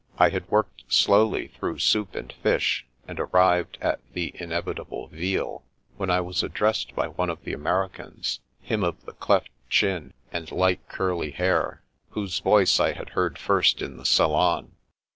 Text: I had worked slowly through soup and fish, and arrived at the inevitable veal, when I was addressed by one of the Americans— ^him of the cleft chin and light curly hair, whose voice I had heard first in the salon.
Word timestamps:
I 0.17 0.29
had 0.29 0.49
worked 0.49 0.91
slowly 0.91 1.49
through 1.49 1.77
soup 1.77 2.15
and 2.15 2.33
fish, 2.41 2.87
and 3.07 3.19
arrived 3.19 3.77
at 3.81 3.99
the 4.13 4.31
inevitable 4.33 5.09
veal, 5.09 5.63
when 5.97 6.09
I 6.09 6.21
was 6.21 6.41
addressed 6.41 6.95
by 6.95 7.07
one 7.09 7.29
of 7.29 7.43
the 7.43 7.53
Americans— 7.53 8.39
^him 8.67 8.83
of 8.83 9.05
the 9.05 9.13
cleft 9.13 9.51
chin 9.69 10.13
and 10.33 10.51
light 10.51 10.81
curly 10.89 11.29
hair, 11.29 11.83
whose 12.17 12.39
voice 12.39 12.79
I 12.79 12.93
had 12.93 13.09
heard 13.09 13.37
first 13.37 13.79
in 13.79 13.97
the 13.97 14.05
salon. 14.07 14.71